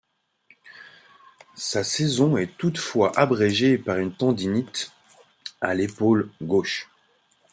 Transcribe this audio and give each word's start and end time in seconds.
Sa 1.53 1.83
saison 1.83 2.35
est 2.35 2.57
toutefois 2.57 3.11
abrégée 3.19 3.77
par 3.77 3.99
une 3.99 4.11
tendinite 4.11 4.91
à 5.61 5.75
l'épaule 5.75 6.27
gauche. 6.41 6.89